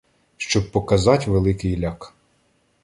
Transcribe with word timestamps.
Щоб 0.37 0.71
показать 0.71 1.27
великий 1.27 1.79
ляк 1.79 2.13